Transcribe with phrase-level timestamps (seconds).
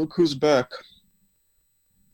[0.00, 0.70] Look who's back.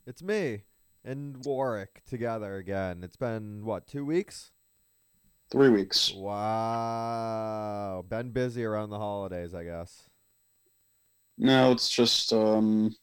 [0.05, 0.63] It's me
[1.05, 2.99] and Warwick together again.
[3.01, 4.51] It's been what two weeks?
[5.49, 6.11] Three weeks.
[6.13, 10.09] Wow, been busy around the holidays, I guess.
[11.37, 12.93] No, it's just um,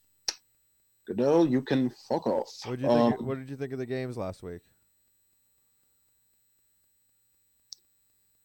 [1.07, 2.51] Goodell, you can fuck off.
[2.67, 3.21] What did you think?
[3.21, 4.61] Um, what did you think of the games last week?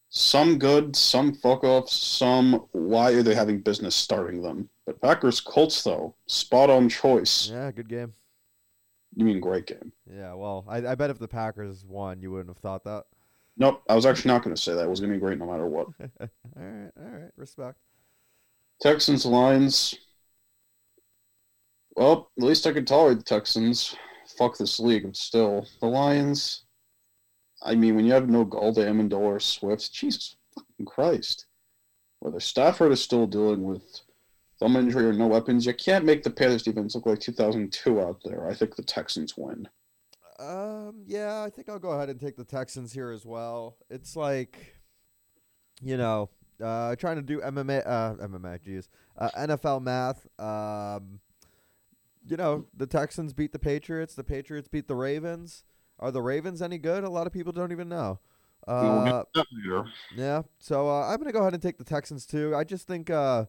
[0.09, 4.69] Some good, some fuck off, some why are they having business starting them?
[4.85, 7.49] But Packers Colts though, spot on choice.
[7.51, 8.13] Yeah, good game.
[9.15, 9.91] You mean great game?
[10.11, 13.05] Yeah, well, I, I bet if the Packers won, you wouldn't have thought that.
[13.57, 14.83] Nope, I was actually not going to say that.
[14.83, 15.87] It was going to be great no matter what.
[15.99, 17.77] all right, all right, respect.
[18.81, 19.93] Texans Lions.
[21.95, 23.95] Well, at least I can tolerate the Texans.
[24.37, 26.63] Fuck this league, but still the Lions.
[27.61, 31.45] I mean, when you have no Golda, Amendola, or Swift, Jesus fucking Christ.
[32.19, 34.01] Whether Stafford is still dealing with
[34.59, 38.21] thumb injury or no weapons, you can't make the Panthers defense look like 2002 out
[38.23, 38.47] there.
[38.47, 39.67] I think the Texans win.
[40.37, 43.77] Um, yeah, I think I'll go ahead and take the Texans here as well.
[43.89, 44.75] It's like,
[45.81, 46.29] you know,
[46.63, 50.27] uh, trying to do MMA, uh, MMA, geez, uh, NFL math.
[50.39, 51.19] Um,
[52.27, 54.13] you know, the Texans beat the Patriots.
[54.13, 55.63] The Patriots beat the Ravens.
[55.99, 57.03] Are the Ravens any good?
[57.03, 58.19] A lot of people don't even know.
[58.67, 59.23] We'll Uh,
[59.65, 59.85] later.
[60.15, 62.55] yeah, so uh, I'm gonna go ahead and take the Texans too.
[62.55, 63.45] I just think, uh,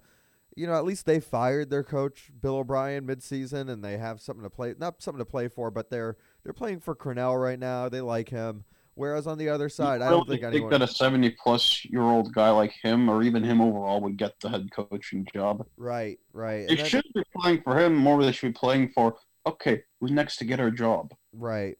[0.56, 4.42] you know, at least they fired their coach Bill O'Brien midseason, and they have something
[4.44, 7.88] to play, not something to play for, but they're they're playing for Crennel right now.
[7.88, 8.64] They like him.
[8.94, 10.70] Whereas on the other side, I don't really think anyone.
[10.70, 14.38] that a 70 plus year old guy like him, or even him overall, would get
[14.40, 15.66] the head coaching job.
[15.76, 18.22] Right, right, They and shouldn't be playing for him more.
[18.22, 19.16] They should be playing for
[19.46, 21.14] okay, who's next to get our job?
[21.32, 21.78] right,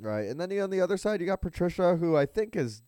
[0.00, 0.28] right.
[0.28, 2.82] And then you- on the other side, you got Patricia, who I think has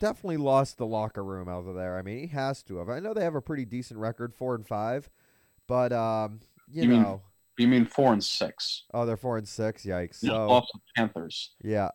[0.00, 1.96] definitely lost the locker room out of there.
[1.96, 2.88] I mean, he has to have.
[2.88, 5.08] I know they have a pretty decent record, four and five,
[5.66, 7.22] but um, you, You mean know,
[7.58, 8.84] You mean four and six?
[8.92, 9.84] oh, they're four and six.
[9.84, 10.22] Yikes.
[10.22, 11.54] Yeah, So lost the Panthers.
[11.62, 11.90] yeah,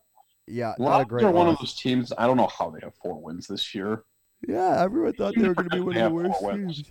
[0.47, 2.11] yeah, not a great are one of those teams.
[2.17, 4.03] I don't know how they have four wins this year.
[4.47, 6.83] Yeah, everyone thought they were going to be one of the worst teams.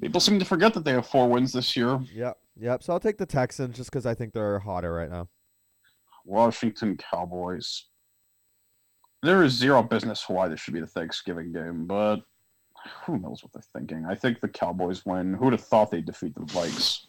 [0.00, 1.98] People seem to forget that they have four wins this year.
[2.12, 2.82] Yep, yep.
[2.82, 5.28] So I'll take the Texans just because I think they're hotter right now.
[6.24, 7.84] Washington Cowboys.
[9.22, 12.20] There is zero business why this should be the Thanksgiving game, but
[13.06, 14.04] who knows what they're thinking?
[14.06, 15.34] I think the Cowboys win.
[15.34, 17.06] Who'd have thought they'd defeat the Vikes?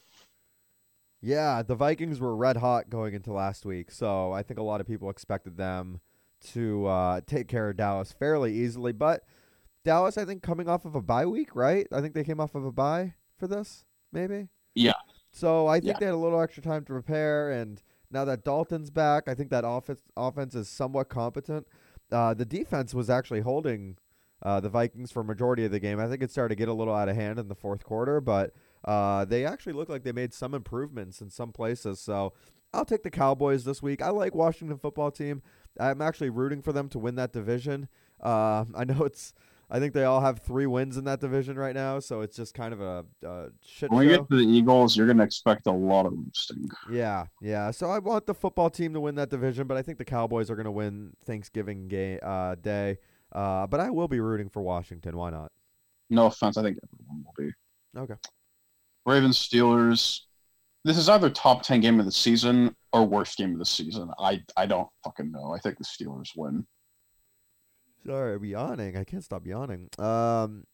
[1.21, 4.79] Yeah, the Vikings were red hot going into last week, so I think a lot
[4.79, 5.99] of people expected them
[6.51, 8.91] to uh, take care of Dallas fairly easily.
[8.91, 9.23] But
[9.83, 11.87] Dallas, I think, coming off of a bye week, right?
[11.91, 14.49] I think they came off of a bye for this, maybe.
[14.75, 14.93] Yeah.
[15.31, 15.99] So I think Yeah.
[15.99, 17.81] they had a little extra time to prepare, and
[18.15, 21.67] now that Dalton's back, I think that offense offense is somewhat competent.
[22.11, 23.97] Uh, the defense was actually holding
[24.41, 25.99] uh, the Vikings for majority of the game.
[25.99, 28.21] I think it started to get a little out of hand in the fourth quarter,
[28.21, 28.53] but
[28.85, 31.99] uh, they actually look like they made some improvements in some places.
[31.99, 32.33] So
[32.73, 34.01] I'll take the Cowboys this week.
[34.01, 35.41] I like Washington football team.
[35.77, 37.89] I'm actually rooting for them to win that division.
[38.23, 39.33] Uh, I know it's.
[39.69, 42.53] I think they all have three wins in that division right now, so it's just
[42.53, 45.65] kind of a, a shit When we get to the Eagles, you're going to expect
[45.65, 46.69] a lot of roasting.
[46.91, 47.71] Yeah, yeah.
[47.71, 50.51] So I want the football team to win that division, but I think the Cowboys
[50.51, 52.99] are going to win Thanksgiving game uh, day.
[53.31, 55.17] Uh, but I will be rooting for Washington.
[55.17, 55.51] Why not?
[56.09, 57.51] No offense, I think everyone will be.
[57.99, 58.15] Okay.
[59.05, 60.21] Ravens Steelers.
[60.83, 64.11] This is either top ten game of the season or worst game of the season.
[64.19, 65.53] I I don't fucking know.
[65.55, 66.65] I think the Steelers win.
[68.05, 68.97] Sorry, I'm yawning.
[68.97, 69.89] I can't stop yawning.
[69.97, 70.65] Um,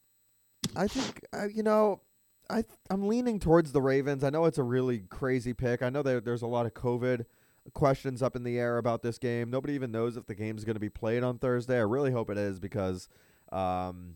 [0.75, 2.01] I think uh, you know,
[2.49, 4.23] I th- I'm leaning towards the Ravens.
[4.23, 5.81] I know it's a really crazy pick.
[5.81, 7.25] I know there there's a lot of COVID
[7.73, 9.49] questions up in the air about this game.
[9.49, 11.77] Nobody even knows if the game's going to be played on Thursday.
[11.77, 13.07] I really hope it is because
[13.51, 14.15] um,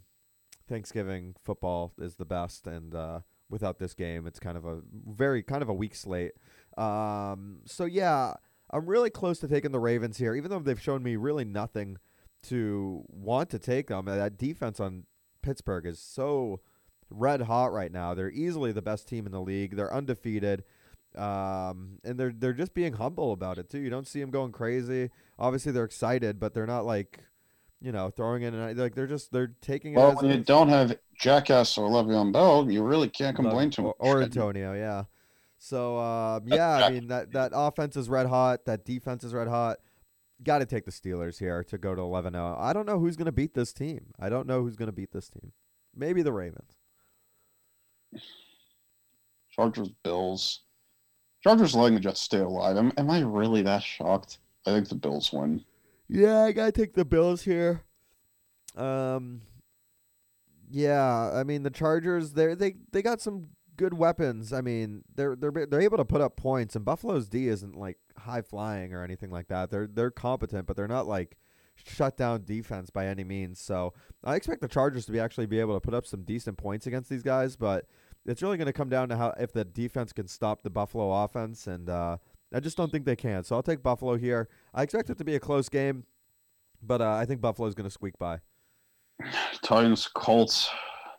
[0.68, 3.20] Thanksgiving football is the best, and uh,
[3.50, 6.34] without this game, it's kind of a very kind of a weak slate.
[6.78, 8.34] Um, so yeah,
[8.72, 11.98] I'm really close to taking the Ravens here, even though they've shown me really nothing
[12.50, 14.06] to want to take them.
[14.06, 15.06] That defense on
[15.42, 16.62] Pittsburgh is so
[17.10, 18.14] red hot right now.
[18.14, 19.76] They're easily the best team in the league.
[19.76, 20.64] They're undefeated.
[21.16, 23.80] Um, and they're they're just being humble about it too.
[23.80, 25.12] You don't see them going crazy.
[25.40, 27.20] Obviously, they're excited, but they're not like,
[27.80, 30.44] you know, throwing in and like they're just they're taking it Well, as when you
[30.44, 33.96] don't have Jackass or Le'Veon Bell, you really can't complain too much.
[34.00, 35.04] or, or Antonio, yeah.
[35.58, 38.66] So um, yeah, I mean that that offense is red hot.
[38.66, 39.78] That defense is red hot.
[40.46, 42.60] Got to take the Steelers here to go to 11-0.
[42.60, 44.14] I don't know who's going to beat this team.
[44.20, 45.52] I don't know who's going to beat this team.
[45.96, 46.78] Maybe the Ravens.
[49.52, 50.62] Chargers, Bills.
[51.42, 52.78] Chargers letting the Jets stay alive.
[52.78, 54.38] Am, am I really that shocked?
[54.68, 55.64] I think the Bills win.
[56.08, 57.84] Yeah, I gotta take the Bills here.
[58.76, 59.42] Um,
[60.70, 62.34] yeah, I mean the Chargers.
[62.34, 64.54] They they they got some good weapons.
[64.54, 67.98] I mean, they're they're they're able to put up points, and Buffalo's D isn't like
[68.18, 69.70] high flying or anything like that.
[69.72, 71.38] They're they're competent, but they're not like
[71.76, 73.60] shut down defense by any means.
[73.60, 73.94] So
[74.24, 76.88] I expect the Chargers to be actually be able to put up some decent points
[76.88, 77.86] against these guys, but
[78.26, 81.24] it's really going to come down to how if the defense can stop the Buffalo
[81.24, 82.18] offense, and uh,
[82.54, 83.44] I just don't think they can.
[83.44, 84.48] So I'll take Buffalo here.
[84.74, 86.06] I expect it to be a close game,
[86.82, 88.40] but uh, I think Buffalo's going to squeak by.
[89.62, 90.70] Titans, Colts.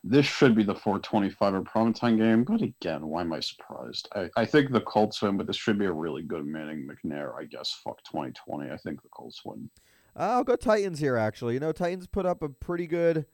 [0.08, 4.08] This should be the 425 or primetime game, but again, why am I surprised?
[4.14, 7.36] I, I think the Colts win, but this should be a really good Manning McNair,
[7.36, 7.80] I guess.
[7.82, 8.70] Fuck 2020.
[8.70, 9.68] I think the Colts win.
[10.14, 11.54] I'll go Titans here, actually.
[11.54, 13.26] You know, Titans put up a pretty good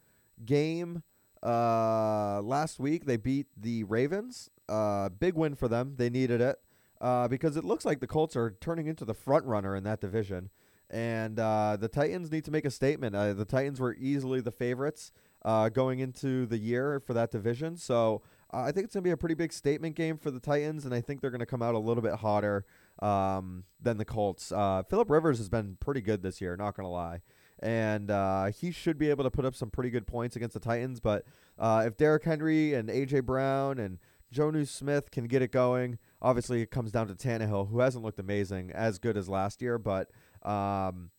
[0.46, 1.02] game
[1.42, 3.04] uh, last week.
[3.04, 4.48] They beat the Ravens.
[4.66, 5.96] Uh, big win for them.
[5.98, 6.56] They needed it
[7.02, 10.00] uh, because it looks like the Colts are turning into the front runner in that
[10.00, 10.48] division.
[10.88, 13.14] And uh, the Titans need to make a statement.
[13.14, 15.12] Uh, the Titans were easily the favorites
[15.44, 17.76] uh, going into the year for that division.
[17.76, 18.22] So
[18.52, 20.84] uh, I think it's going to be a pretty big statement game for the Titans,
[20.84, 22.64] and I think they're going to come out a little bit hotter
[23.00, 24.52] um, than the Colts.
[24.52, 27.20] Uh, Philip Rivers has been pretty good this year, not going to lie.
[27.60, 30.60] And uh, he should be able to put up some pretty good points against the
[30.60, 31.00] Titans.
[31.00, 31.24] But
[31.58, 33.20] uh, if Derrick Henry and A.J.
[33.20, 33.98] Brown and
[34.34, 38.18] Jonnu Smith can get it going, obviously it comes down to Tannehill, who hasn't looked
[38.18, 39.78] amazing, as good as last year.
[39.78, 40.10] But
[40.42, 41.10] um,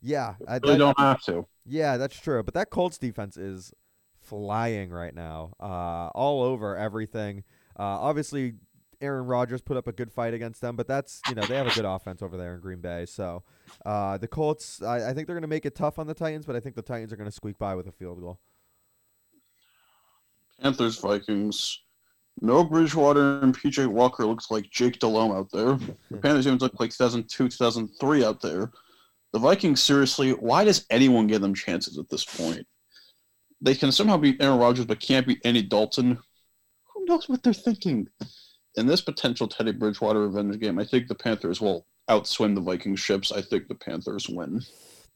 [0.00, 1.46] yeah, I really don't have to.
[1.64, 2.42] Yeah, that's true.
[2.42, 3.72] But that Colts defense is
[4.20, 7.44] flying right now, uh, all over everything.
[7.78, 8.54] Uh, obviously,
[9.00, 11.66] Aaron Rodgers put up a good fight against them, but that's you know they have
[11.66, 13.06] a good offense over there in Green Bay.
[13.06, 13.42] So
[13.84, 16.46] uh, the Colts, I, I think they're going to make it tough on the Titans,
[16.46, 18.38] but I think the Titans are going to squeak by with a field goal.
[20.60, 21.80] Panthers Vikings.
[22.42, 25.78] No Bridgewater and PJ Walker looks like Jake Delhomme out there.
[26.10, 28.70] The Panthers even look like 2002, 2003 out there.
[29.36, 32.66] The Vikings, seriously, why does anyone give them chances at this point?
[33.60, 36.18] They can somehow beat Aaron Rodgers, but can't beat Andy Dalton.
[36.94, 38.08] Who knows what they're thinking?
[38.76, 42.96] In this potential Teddy Bridgewater revenge game, I think the Panthers will outswim the Viking
[42.96, 43.30] ships.
[43.30, 44.62] I think the Panthers win.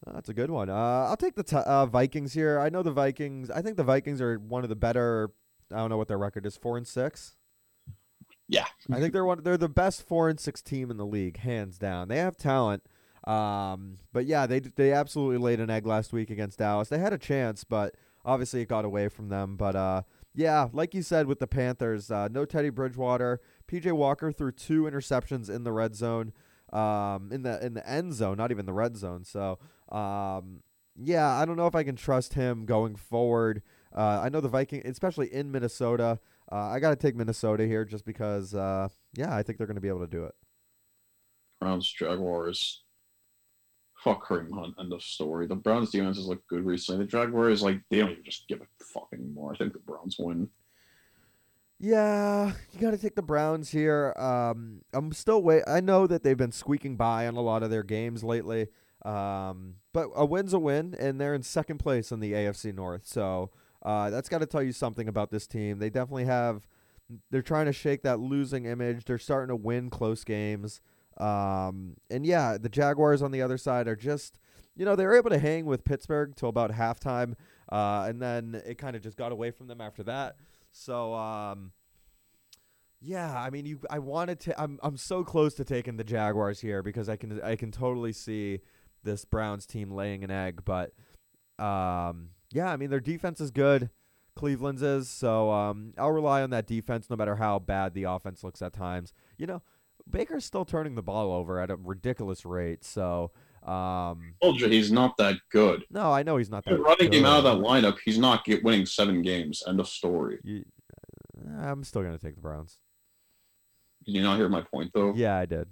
[0.06, 0.68] That's a good one.
[0.68, 0.74] Uh,
[1.08, 2.60] I'll take the t- uh, Vikings here.
[2.60, 3.50] I know the Vikings.
[3.50, 5.30] I think the Vikings are one of the better.
[5.72, 6.58] I don't know what their record is.
[6.58, 7.36] Four and six.
[8.48, 9.42] Yeah, I think they're one.
[9.42, 12.08] They're the best four and six team in the league, hands down.
[12.08, 12.82] They have talent.
[13.24, 16.88] Um, but yeah, they they absolutely laid an egg last week against Dallas.
[16.88, 17.94] They had a chance, but
[18.24, 19.56] obviously it got away from them.
[19.56, 20.02] But uh,
[20.34, 23.40] yeah, like you said with the Panthers, uh, no Teddy Bridgewater.
[23.68, 26.32] PJ Walker threw two interceptions in the red zone,
[26.72, 29.24] um, in the in the end zone, not even the red zone.
[29.24, 29.58] So
[29.90, 30.62] um,
[30.96, 33.62] yeah, I don't know if I can trust him going forward.
[33.94, 36.20] Uh, I know the Viking, especially in Minnesota.
[36.50, 38.54] Uh, I got to take Minnesota here just because.
[38.54, 40.34] Uh, yeah, I think they're going to be able to do it.
[41.60, 42.82] Browns Jaguars
[44.02, 44.74] fuck Kareem Hunt.
[44.78, 45.46] End of story.
[45.46, 47.04] The Browns defense has looked good recently.
[47.04, 49.52] The Jaguars like they don't even just give a fuck anymore.
[49.52, 50.48] I think the Browns win.
[51.82, 54.12] Yeah, you got to take the Browns here.
[54.18, 55.62] Um, I'm still wait.
[55.66, 58.68] I know that they've been squeaking by on a lot of their games lately.
[59.02, 63.06] Um, but a win's a win, and they're in second place in the AFC North.
[63.06, 63.50] So
[63.82, 65.78] uh, that's got to tell you something about this team.
[65.78, 66.66] They definitely have.
[67.30, 69.04] They're trying to shake that losing image.
[69.04, 70.82] They're starting to win close games.
[71.20, 74.38] Um, and yeah, the Jaguars on the other side are just,
[74.74, 77.34] you know, they were able to hang with Pittsburgh till about halftime,
[77.70, 80.36] uh, and then it kind of just got away from them after that.
[80.72, 81.72] So, um,
[83.00, 86.60] yeah, I mean, you, I wanted to, I'm, I'm so close to taking the Jaguars
[86.60, 88.60] here because I can, I can totally see
[89.02, 90.92] this Browns team laying an egg, but,
[91.58, 93.90] um, yeah, I mean, their defense is good.
[94.36, 98.42] Cleveland's is, so um, I'll rely on that defense no matter how bad the offense
[98.42, 99.12] looks at times.
[99.36, 99.62] You know,
[100.10, 102.84] Baker's still turning the ball over at a ridiculous rate.
[102.84, 103.30] So,
[103.62, 105.84] um, told you he's not that good.
[105.90, 106.72] No, I know he's not that.
[106.72, 107.18] You're running good.
[107.18, 109.62] him out of that lineup, he's not get winning seven games.
[109.66, 110.38] End of story.
[110.42, 110.64] You,
[111.60, 112.78] I'm still gonna take the Browns.
[114.04, 115.12] Did you not hear my point though?
[115.14, 115.68] Yeah, I did.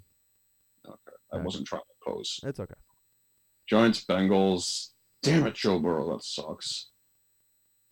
[0.87, 0.97] Okay,
[1.33, 1.45] I okay.
[1.45, 2.41] wasn't trying to pose.
[2.43, 2.75] It's okay.
[3.69, 4.91] Giants, Bengals.
[5.23, 6.91] Damn it, Joe Burrow, that sucks.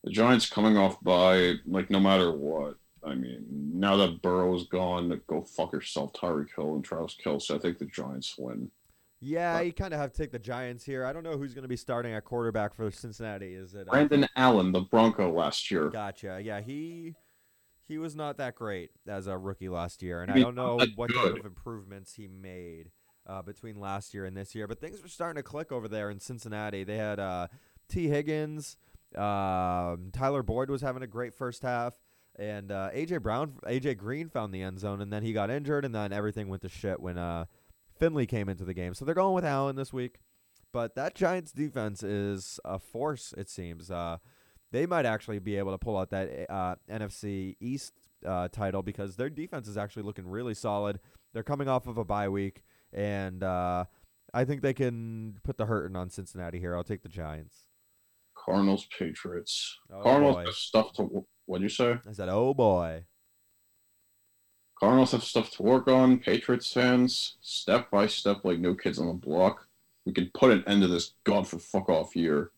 [0.04, 2.76] The Giants coming off by like no matter what.
[3.06, 7.54] I mean, now that Burrow's gone, go fuck yourself, Tyreek Hill and Travis Kelce.
[7.54, 8.70] I think the Giants win.
[9.20, 11.04] Yeah, but, you kind of have to take the Giants here.
[11.04, 13.54] I don't know who's going to be starting at quarterback for Cincinnati.
[13.54, 15.88] Is it uh, Brandon uh, Allen, the Bronco last year?
[15.88, 16.40] Gotcha.
[16.42, 17.14] Yeah, he
[17.88, 20.78] he was not that great as a rookie last year, and I, I don't know
[20.96, 21.34] what good.
[21.34, 22.90] type of improvements he made
[23.26, 24.66] uh, between last year and this year.
[24.66, 26.84] But things were starting to click over there in Cincinnati.
[26.84, 27.48] They had uh,
[27.88, 28.76] Tee Higgins,
[29.14, 31.94] um, Tyler Boyd was having a great first half.
[32.38, 35.84] And uh, AJ Brown, AJ Green found the end zone, and then he got injured,
[35.84, 37.46] and then everything went to shit when uh,
[37.98, 38.94] Finley came into the game.
[38.94, 40.20] So they're going with Allen this week,
[40.72, 43.32] but that Giants defense is a force.
[43.38, 44.18] It seems uh,
[44.70, 47.94] they might actually be able to pull out that uh, NFC East
[48.26, 51.00] uh, title because their defense is actually looking really solid.
[51.32, 52.62] They're coming off of a bye week,
[52.92, 53.84] and uh,
[54.34, 56.76] I think they can put the hurting on Cincinnati here.
[56.76, 57.56] I'll take the Giants.
[58.36, 59.78] Cardinals, Patriots.
[59.90, 60.44] Oh, Cardinals boy.
[60.44, 61.26] have stuff to.
[61.46, 61.98] What'd you say?
[62.06, 63.04] I said, oh boy.
[64.78, 66.18] Cardinals have stuff to work on.
[66.18, 69.66] Patriots fans, step by step, like no kids on the block.
[70.04, 72.50] We can put an end to this god for fuck off year.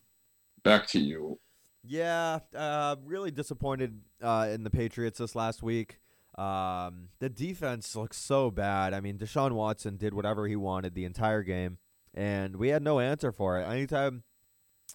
[0.63, 1.39] Back to you.
[1.83, 5.99] Yeah, uh, really disappointed uh, in the Patriots this last week.
[6.37, 8.93] Um, the defense looks so bad.
[8.93, 11.77] I mean, Deshaun Watson did whatever he wanted the entire game,
[12.13, 13.63] and we had no answer for it.
[13.63, 14.23] Anytime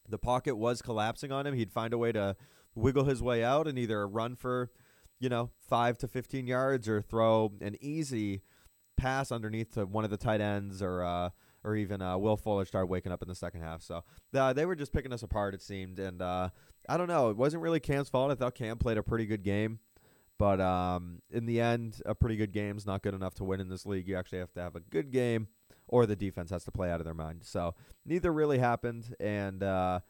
[0.08, 2.36] the pocket was collapsing on him, he'd find a way to
[2.74, 4.70] wiggle his way out and either run for,
[5.20, 8.42] you know, five to fifteen yards or throw an easy
[8.96, 11.30] pass underneath to one of the tight ends or uh,
[11.64, 13.82] or even uh, Will Fuller started waking up in the second half.
[13.82, 14.04] So
[14.34, 15.98] uh, they were just picking us apart, it seemed.
[15.98, 16.50] And uh,
[16.88, 17.30] I don't know.
[17.30, 18.30] It wasn't really Cam's fault.
[18.30, 19.78] I thought Cam played a pretty good game.
[20.36, 23.60] But um, in the end, a pretty good game is not good enough to win
[23.60, 24.08] in this league.
[24.08, 25.46] You actually have to have a good game,
[25.86, 27.42] or the defense has to play out of their mind.
[27.44, 29.14] So neither really happened.
[29.20, 30.00] And uh,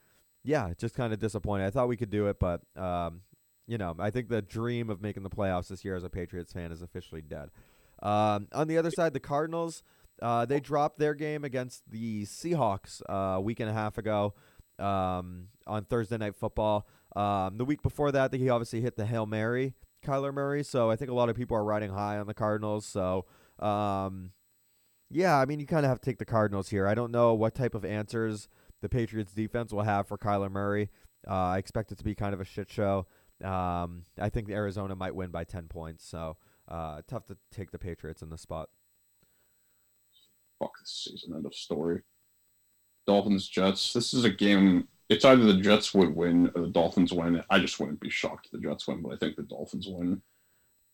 [0.44, 1.66] yeah, just kind of disappointed.
[1.66, 3.22] I thought we could do it, but um,
[3.66, 6.52] you know, I think the dream of making the playoffs this year as a Patriots
[6.52, 7.50] fan is officially dead.
[8.02, 9.82] Um, on the other side, the Cardinals,
[10.20, 14.34] uh, they dropped their game against the Seahawks uh, a week and a half ago
[14.78, 16.86] um, on Thursday Night Football.
[17.16, 19.74] Um, the week before that, he obviously hit the Hail Mary,
[20.04, 20.62] Kyler Murray.
[20.62, 22.84] So I think a lot of people are riding high on the Cardinals.
[22.84, 23.24] So
[23.60, 24.32] um,
[25.10, 26.86] yeah, I mean, you kind of have to take the Cardinals here.
[26.86, 28.48] I don't know what type of answers
[28.84, 30.90] the Patriots defense will have for Kyler Murray.
[31.26, 33.06] Uh, I expect it to be kind of a shit show.
[33.42, 36.06] Um, I think Arizona might win by 10 points.
[36.06, 36.36] So
[36.68, 38.68] uh, tough to take the Patriots in the spot.
[40.58, 41.34] Fuck this season.
[41.34, 42.02] End of story.
[43.06, 43.94] Dolphins, Jets.
[43.94, 44.86] This is a game.
[45.08, 47.42] It's either the Jets would win or the Dolphins win.
[47.48, 50.20] I just wouldn't be shocked if the Jets win, but I think the Dolphins win.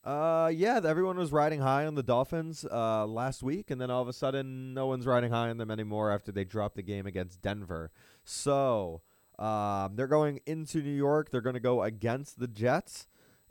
[0.02, 4.00] Uh, yeah, everyone was riding high on the Dolphins uh, last week, and then all
[4.00, 7.06] of a sudden, no one's riding high on them anymore after they dropped the game
[7.06, 7.90] against Denver.
[8.24, 9.02] So
[9.38, 11.30] um, they're going into New York.
[11.30, 13.08] They're going to go against the Jets,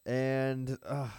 [0.08, 1.10] and uh,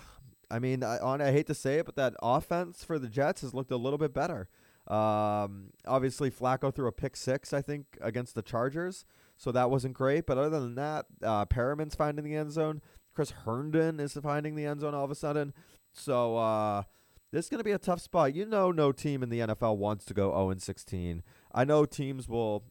[0.51, 3.43] I mean, I, on I hate to say it, but that offense for the Jets
[3.43, 4.49] has looked a little bit better.
[4.89, 9.05] Um, obviously, Flacco threw a pick six, I think, against the Chargers,
[9.37, 10.27] so that wasn't great.
[10.27, 12.83] But other than that, uh, Perriman's finding the end zone.
[13.21, 15.53] Chris Herndon is finding the end zone all of a sudden.
[15.93, 16.85] So uh,
[17.31, 18.35] this is going to be a tough spot.
[18.35, 21.23] You know, no team in the NFL wants to go 0 and 16.
[21.53, 22.65] I know teams will,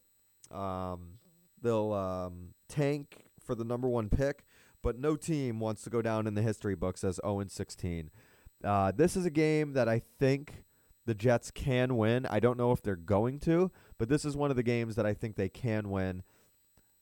[0.49, 1.19] um,
[1.61, 4.43] they'll um, tank for the number one pick,
[4.81, 8.09] but no team wants to go down in the history books as 0 and 16.
[8.63, 10.63] Uh, this is a game that I think
[11.05, 12.25] the Jets can win.
[12.25, 15.05] I don't know if they're going to, but this is one of the games that
[15.05, 16.23] I think they can win.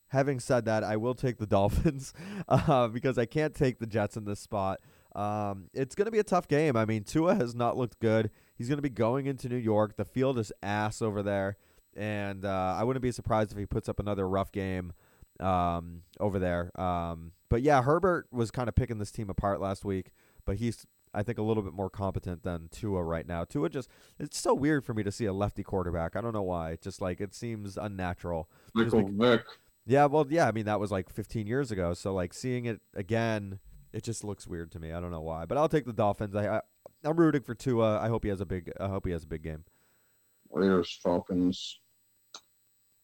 [0.09, 2.13] Having said that, I will take the Dolphins
[2.47, 4.79] uh, because I can't take the Jets in this spot.
[5.15, 6.75] Um, it's going to be a tough game.
[6.77, 8.29] I mean, Tua has not looked good.
[8.55, 9.97] He's going to be going into New York.
[9.97, 11.57] The field is ass over there,
[11.95, 14.93] and uh, I wouldn't be surprised if he puts up another rough game
[15.39, 16.71] um, over there.
[16.79, 20.11] Um, but yeah, Herbert was kind of picking this team apart last week,
[20.45, 23.43] but he's I think a little bit more competent than Tua right now.
[23.43, 26.15] Tua just it's so weird for me to see a lefty quarterback.
[26.15, 26.71] I don't know why.
[26.71, 28.49] It's just like it seems unnatural.
[28.73, 29.43] Michael Vick.
[29.87, 30.47] Yeah, well, yeah.
[30.47, 31.93] I mean, that was like 15 years ago.
[31.93, 33.59] So like seeing it again,
[33.93, 34.91] it just looks weird to me.
[34.91, 36.35] I don't know why, but I'll take the Dolphins.
[36.35, 36.61] I, I
[37.05, 37.99] I'm rooting for Tua.
[37.99, 38.71] I hope he has a big.
[38.79, 39.63] I hope he has a big game.
[40.51, 41.79] Raiders, Falcons.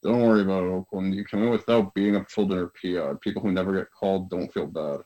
[0.02, 1.16] Don't worry about Oakland.
[1.16, 3.14] You can win without being a children or PI.
[3.22, 5.00] People who never get called don't feel bad.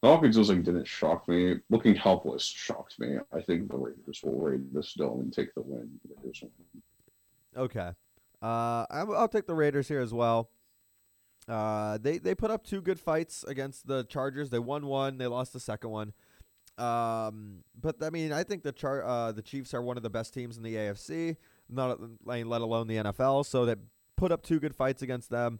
[0.00, 1.56] Falcons was like didn't shock me.
[1.68, 3.18] Looking helpless shocked me.
[3.34, 5.90] I think the Raiders will raid this dome and take the win.
[7.54, 7.90] Okay.
[8.40, 10.48] Uh, I'll take the Raiders here as well.
[11.50, 14.50] Uh, they they put up two good fights against the Chargers.
[14.50, 15.18] They won one.
[15.18, 16.12] They lost the second one.
[16.78, 20.10] Um, but I mean, I think the char- uh, the Chiefs are one of the
[20.10, 21.36] best teams in the AFC.
[21.68, 23.44] Not let alone the NFL.
[23.46, 23.74] So they
[24.16, 25.58] put up two good fights against them.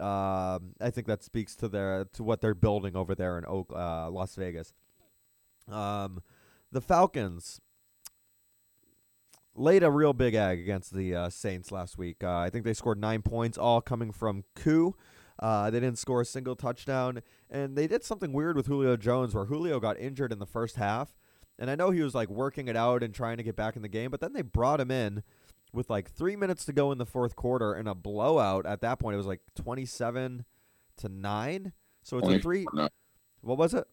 [0.00, 3.72] Um, I think that speaks to their to what they're building over there in Oak,
[3.74, 4.72] uh, Las Vegas.
[5.68, 6.22] Um,
[6.72, 7.60] the Falcons
[9.54, 12.24] laid a real big egg against the uh, Saints last week.
[12.24, 14.96] Uh, I think they scored nine points, all coming from Koo.
[15.40, 19.34] Uh, they didn't score a single touchdown, and they did something weird with Julio Jones,
[19.34, 21.16] where Julio got injured in the first half,
[21.58, 23.82] and I know he was like working it out and trying to get back in
[23.82, 25.22] the game, but then they brought him in
[25.72, 28.66] with like three minutes to go in the fourth quarter and a blowout.
[28.66, 30.44] At that point, it was like twenty-seven
[30.98, 31.72] to nine.
[32.02, 32.66] So it's a three.
[33.42, 33.86] What was it?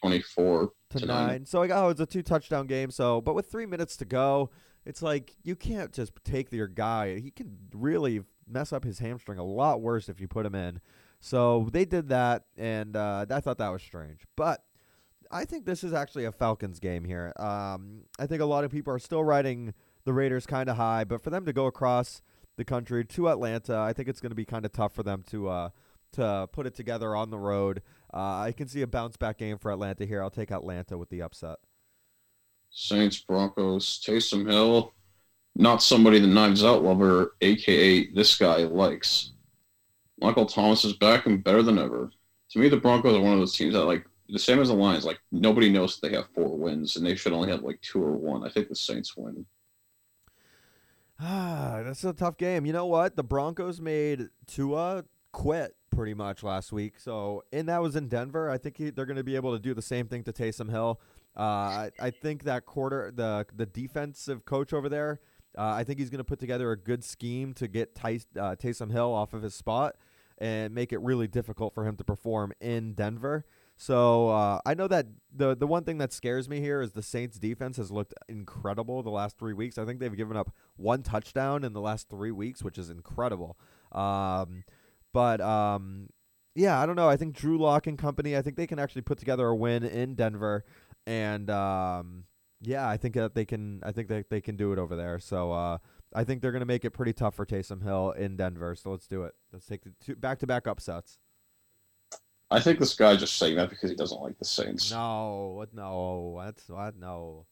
[0.00, 1.26] 24 to, to nine.
[1.26, 1.46] nine.
[1.46, 2.90] So like, oh, it's a two touchdown game.
[2.90, 4.50] So, but with three minutes to go,
[4.84, 7.18] it's like you can't just take your guy.
[7.20, 10.80] He can really mess up his hamstring a lot worse if you put him in.
[11.20, 14.20] So they did that, and uh, I thought that was strange.
[14.36, 14.62] But
[15.30, 17.32] I think this is actually a Falcons game here.
[17.36, 19.74] Um, I think a lot of people are still riding
[20.04, 22.20] the Raiders kind of high, but for them to go across
[22.56, 25.24] the country to Atlanta, I think it's going to be kind of tough for them
[25.30, 25.68] to uh,
[26.12, 27.82] to put it together on the road.
[28.12, 30.22] Uh, I can see a bounce back game for Atlanta here.
[30.22, 31.56] I'll take Atlanta with the upset.
[32.70, 34.92] Saints, Broncos, Taysom Hill,
[35.56, 39.32] not somebody the Knives Out lover, aka this guy, likes.
[40.20, 42.10] Michael Thomas is back and better than ever.
[42.50, 44.74] To me, the Broncos are one of those teams that, like, the same as the
[44.74, 47.80] Lions, like, nobody knows that they have four wins, and they should only have, like,
[47.82, 48.44] two or one.
[48.44, 49.44] I think the Saints win.
[51.20, 52.66] Ah, that's a tough game.
[52.66, 53.16] You know what?
[53.16, 56.98] The Broncos made Tua quit pretty much last week.
[56.98, 58.50] So, and that was in Denver.
[58.50, 60.70] I think he, they're going to be able to do the same thing to Taysom
[60.70, 61.00] Hill.
[61.36, 65.20] Uh, I, I think that quarter, the the defensive coach over there,
[65.56, 68.56] uh, I think he's going to put together a good scheme to get Ty, uh,
[68.56, 69.96] Taysom Hill off of his spot
[70.38, 73.44] and make it really difficult for him to perform in Denver.
[73.76, 77.02] So uh, I know that the the one thing that scares me here is the
[77.02, 79.78] Saints defense has looked incredible the last three weeks.
[79.78, 83.56] I think they've given up one touchdown in the last three weeks, which is incredible.
[83.90, 84.64] Um,
[85.12, 86.08] but um,
[86.54, 87.08] yeah, I don't know.
[87.08, 88.36] I think Drew Lock and company.
[88.36, 90.64] I think they can actually put together a win in Denver,
[91.04, 92.24] and um,
[92.64, 93.80] yeah, I think that they can.
[93.82, 95.18] I think that they can do it over there.
[95.18, 95.78] So uh,
[96.14, 98.74] I think they're going to make it pretty tough for Taysom Hill in Denver.
[98.74, 99.34] So let's do it.
[99.52, 101.18] Let's take the two back to back upsets.
[102.50, 104.90] I think this guy just saying that because he doesn't like the Saints.
[104.90, 105.74] No, what?
[105.74, 106.62] No, what?
[106.68, 106.96] What?
[106.96, 107.46] No.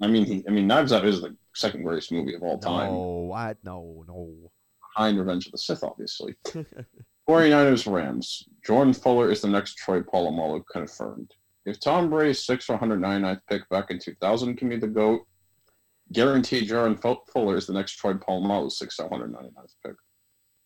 [0.00, 2.90] I mean, he, I mean, Knives Out is the second greatest movie of all time.
[2.90, 2.98] No,
[3.28, 3.58] what?
[3.64, 4.50] No, no.
[4.94, 6.34] Behind Revenge of the Sith, obviously.
[7.28, 8.44] 49ers Rams.
[8.64, 11.32] Jordan Fuller is the next Troy Polamalu confirmed.
[11.66, 15.26] If Tom Brady's 6 or 199th pick back in 2000 can be the GOAT,
[16.12, 19.96] guaranteed Jordan Fuller is the next Troy Polamalu 6 or 199th pick.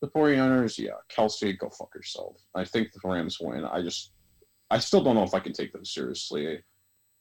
[0.01, 2.37] The 49ers, yeah, Kelsey, go fuck yourself.
[2.55, 3.65] I think the Rams win.
[3.65, 4.13] I just,
[4.69, 6.63] I still don't know if I can take them seriously.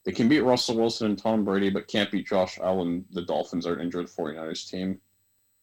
[0.05, 3.05] They can beat Russell Wilson and Tom Brady, but can't beat Josh Allen.
[3.13, 5.01] The Dolphins are an injured 49ers team.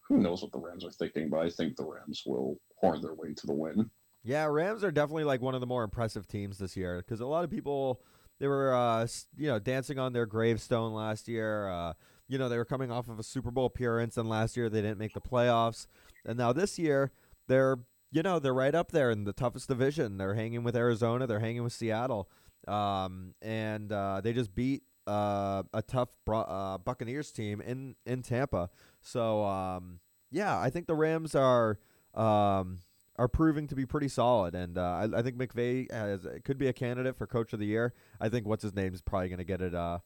[0.08, 3.13] Who knows what the Rams are thinking, but I think the Rams will horn their
[3.13, 3.89] way to the win.
[4.27, 7.25] Yeah, Rams are definitely like one of the more impressive teams this year because a
[7.25, 8.01] lot of people
[8.39, 11.69] they were uh, you know dancing on their gravestone last year.
[11.69, 11.93] Uh,
[12.27, 14.81] you know they were coming off of a Super Bowl appearance, and last year they
[14.81, 15.87] didn't make the playoffs,
[16.25, 17.13] and now this year
[17.47, 17.77] they're
[18.11, 20.17] you know they're right up there in the toughest division.
[20.17, 22.29] They're hanging with Arizona, they're hanging with Seattle,
[22.67, 28.71] um, and uh, they just beat uh, a tough uh, Buccaneers team in in Tampa.
[29.01, 31.79] So um, yeah, I think the Rams are
[32.13, 32.79] um,
[33.17, 34.82] are proving to be pretty solid, and uh,
[35.13, 37.93] I, I, think McVay has could be a candidate for Coach of the Year.
[38.21, 39.73] I think what's his name is probably going to get it.
[39.73, 39.99] Uh,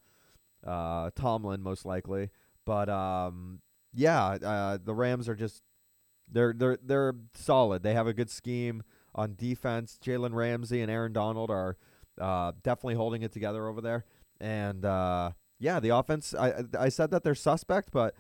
[0.66, 2.30] uh, Tomlin most likely,
[2.66, 3.60] but um,
[3.94, 5.64] yeah, uh, the Rams are just
[6.32, 7.84] they're they're they're solid.
[7.84, 10.00] They have a good scheme on defense.
[10.02, 11.78] Jalen Ramsey and Aaron Donald are
[12.20, 14.06] uh, definitely holding it together over there,
[14.40, 16.34] and uh, yeah, the offense.
[16.34, 18.16] I I said that they're suspect, but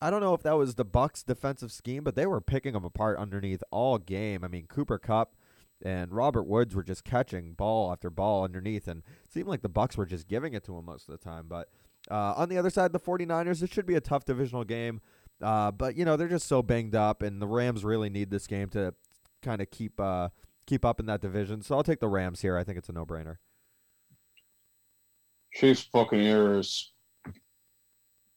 [0.00, 2.84] I don't know if that was the Bucks defensive scheme, but they were picking them
[2.84, 4.44] apart underneath all game.
[4.44, 5.34] I mean, Cooper Kupp
[5.82, 9.68] and Robert Woods were just catching ball after ball underneath, and it seemed like the
[9.68, 11.46] Bucks were just giving it to him most of the time.
[11.48, 11.68] But
[12.10, 15.00] uh, on the other side, the 49ers, it should be a tough divisional game.
[15.40, 18.46] Uh, but you know they're just so banged up, and the Rams really need this
[18.46, 18.94] game to
[19.42, 20.30] kind of keep uh,
[20.66, 21.60] keep up in that division.
[21.62, 22.56] So I'll take the Rams here.
[22.56, 23.36] I think it's a no brainer.
[25.52, 26.92] Chiefs Buccaneers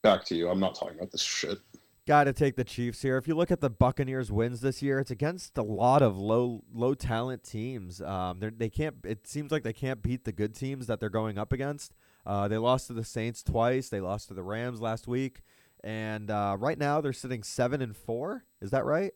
[0.02, 0.50] back to you.
[0.50, 1.60] I'm not talking about this shit.
[2.08, 3.18] Got to take the Chiefs here.
[3.18, 6.64] If you look at the Buccaneers' wins this year, it's against a lot of low
[6.74, 8.02] low talent teams.
[8.02, 8.96] Um, they can't.
[9.04, 11.94] It seems like they can't beat the good teams that they're going up against.
[12.26, 13.90] Uh, they lost to the Saints twice.
[13.90, 15.42] They lost to the Rams last week,
[15.84, 18.46] and uh, right now they're sitting seven and four.
[18.60, 19.12] Is that right?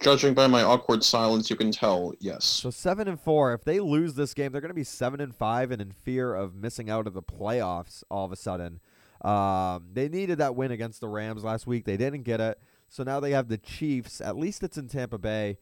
[0.00, 2.44] Judging by my awkward silence, you can tell yes.
[2.44, 3.52] So seven and four.
[3.52, 6.34] If they lose this game, they're going to be seven and five, and in fear
[6.34, 8.80] of missing out of the playoffs all of a sudden.
[9.20, 11.84] Um, they needed that win against the Rams last week.
[11.84, 12.58] They didn't get it,
[12.88, 14.22] so now they have the Chiefs.
[14.22, 15.58] At least it's in Tampa Bay.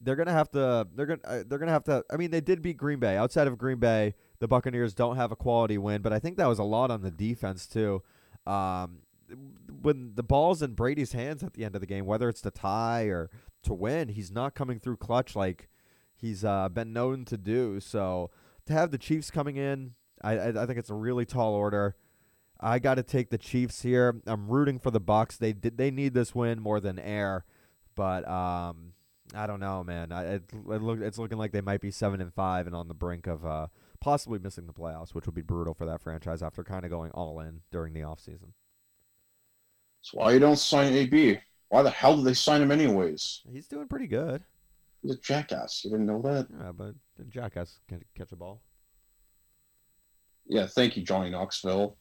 [0.00, 0.88] They're gonna have to.
[0.94, 1.20] They're gonna.
[1.24, 2.02] Uh, they're gonna have to.
[2.10, 3.18] I mean, they did beat Green Bay.
[3.18, 6.48] Outside of Green Bay, the Buccaneers don't have a quality win, but I think that
[6.48, 8.02] was a lot on the defense too.
[8.46, 9.00] Um,
[9.82, 12.50] when the ball's in Brady's hands at the end of the game, whether it's to
[12.50, 13.30] tie or
[13.62, 15.68] to win, he's not coming through clutch like
[16.14, 17.80] he's uh, been known to do.
[17.80, 18.30] So
[18.66, 21.96] to have the Chiefs coming in, I, I, I think it's a really tall order.
[22.60, 24.20] I got to take the Chiefs here.
[24.26, 25.36] I'm rooting for the Bucks.
[25.36, 27.44] They did they need this win more than air,
[27.96, 28.92] but um,
[29.34, 30.12] I don't know, man.
[30.12, 32.86] I, it, it look, it's looking like they might be seven and five and on
[32.86, 33.66] the brink of uh,
[34.00, 37.10] possibly missing the playoffs, which would be brutal for that franchise after kind of going
[37.12, 38.52] all in during the offseason.
[40.00, 41.38] That's why you don't sign AB.
[41.72, 43.40] Why the hell did they sign him anyways?
[43.50, 44.42] He's doing pretty good.
[45.00, 45.82] He's a jackass.
[45.82, 46.46] You didn't know that?
[46.60, 48.60] Yeah, but the jackass can catch a ball.
[50.46, 51.96] Yeah, thank you, Johnny Knoxville.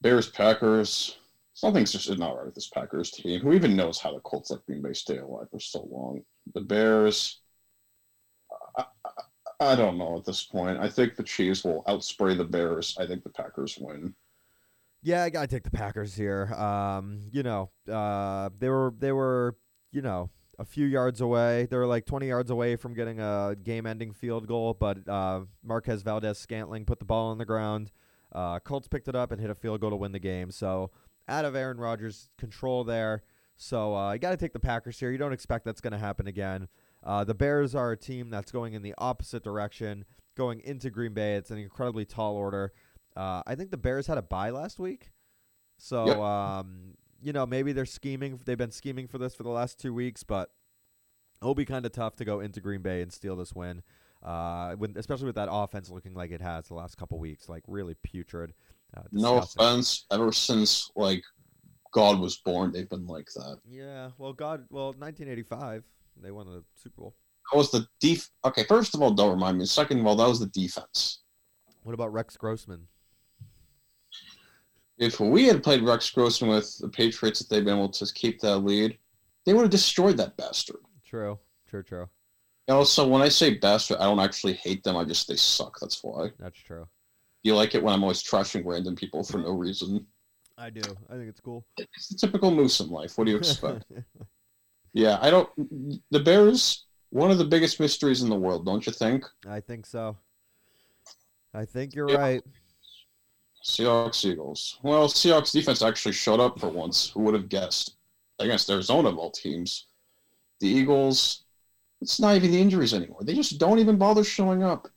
[0.00, 1.18] Bears, Packers.
[1.52, 3.42] Something's just not right with this Packers team.
[3.42, 6.22] Who even knows how the Colts let Green Bay stay alive for so long?
[6.54, 7.42] The Bears.
[8.78, 9.10] I, I,
[9.72, 10.80] I don't know at this point.
[10.80, 12.96] I think the Chiefs will outspray the Bears.
[12.98, 14.14] I think the Packers win.
[15.02, 16.52] Yeah, I gotta take the Packers here.
[16.54, 19.56] Um, you know, uh, they were they were
[19.90, 21.66] you know a few yards away.
[21.68, 26.02] They were like 20 yards away from getting a game-ending field goal, but uh, Marquez
[26.02, 27.90] Valdes-Scantling put the ball on the ground.
[28.30, 30.50] Uh, Colts picked it up and hit a field goal to win the game.
[30.50, 30.90] So
[31.28, 33.22] out of Aaron Rodgers' control there.
[33.56, 35.10] So uh, you got to take the Packers here.
[35.10, 36.68] You don't expect that's going to happen again.
[37.04, 40.04] Uh, the Bears are a team that's going in the opposite direction,
[40.36, 41.34] going into Green Bay.
[41.34, 42.72] It's an incredibly tall order.
[43.16, 45.10] Uh, I think the Bears had a bye last week,
[45.78, 46.16] so Yep.
[46.18, 48.40] um, you know maybe they're scheming.
[48.44, 50.50] They've been scheming for this for the last two weeks, but
[51.40, 53.82] it'll be kind of tough to go into Green Bay and steal this win.
[54.22, 57.64] Uh, when, especially with that offense looking like it has the last couple weeks, like
[57.66, 58.54] really putrid.
[58.96, 60.06] Uh, No offense.
[60.12, 61.24] Ever since like
[61.92, 63.58] God was born, they've been like that.
[63.68, 65.82] Yeah, well, God, well, 1985,
[66.22, 67.14] they won the Super Bowl.
[67.50, 68.30] That was the def.
[68.44, 69.64] Okay, first of all, don't remind me.
[69.66, 71.22] Second of all, that was the defense.
[71.82, 72.86] What about Rex Grossman?
[75.02, 78.40] If we had played Rex Grossman with the Patriots, if they'd been able to keep
[78.40, 78.96] that lead,
[79.44, 80.76] they would have destroyed that bastard.
[81.04, 82.08] True, true, true.
[82.68, 84.96] And also, when I say bastard, I don't actually hate them.
[84.96, 85.76] I just they suck.
[85.80, 86.28] That's why.
[86.38, 86.86] That's true.
[87.42, 90.06] You like it when I'm always trashing random people for no reason.
[90.56, 90.82] I do.
[91.10, 91.66] I think it's cool.
[91.78, 93.18] It's the typical moose in life.
[93.18, 93.84] What do you expect?
[94.92, 95.48] yeah, I don't.
[96.12, 99.24] The Bears, one of the biggest mysteries in the world, don't you think?
[99.48, 100.16] I think so.
[101.52, 102.18] I think you're Yeah.
[102.18, 102.44] right.
[103.62, 104.78] Seahawks, Eagles.
[104.82, 107.10] Well, Seahawks defense actually showed up for once.
[107.10, 107.96] Who would have guessed?
[108.38, 109.86] Against Arizona of all teams.
[110.60, 111.44] The Eagles,
[112.00, 113.20] it's not even the injuries anymore.
[113.22, 114.88] They just don't even bother showing up.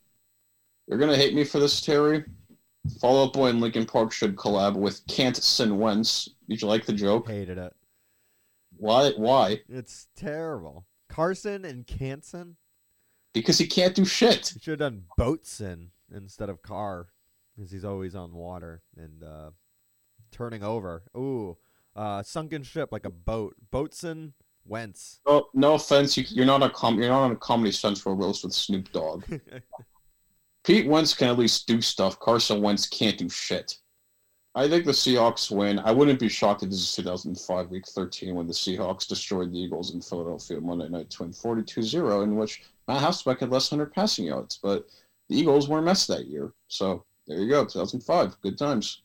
[0.87, 2.23] You're going to hate me for this, Terry.
[3.01, 6.29] Fall Out Boy and Linkin Park should collab with Can't Sin Wentz.
[6.47, 7.27] Did you like the joke?
[7.27, 7.73] Hated it.
[8.77, 9.11] Why?
[9.17, 9.61] Why?
[9.69, 10.85] It's terrible.
[11.09, 12.55] Carson and Canson.
[13.33, 14.49] Because he can't do shit.
[14.53, 17.07] He should have done Boatson instead of Carr,
[17.55, 19.51] because he's always on water and uh,
[20.31, 21.03] turning over.
[21.15, 21.57] Ooh,
[21.95, 23.55] uh, sunken ship like a boat.
[23.71, 24.33] Boatson
[24.65, 25.19] Wentz.
[25.27, 28.43] No, no offense, you, you're not a com- you're not on a comedy central roast
[28.43, 29.23] with Snoop Dogg.
[30.63, 32.19] Pete Wentz can at least do stuff.
[32.19, 33.77] Carson Wentz can't do shit.
[34.55, 35.79] I think the Seahawks win.
[35.79, 39.59] I wouldn't be shocked if this is 2005, Week 13, when the Seahawks destroyed the
[39.59, 43.93] Eagles in Philadelphia Monday Night to win 42-0, in which Matt Hasselbeck had less 100
[43.93, 44.57] passing yards.
[44.63, 44.87] But
[45.27, 46.53] the Eagles were a mess that year.
[46.69, 48.39] So there you go, 2005.
[48.41, 49.01] Good times.